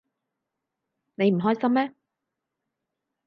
[1.13, 1.93] 你唔開心咩？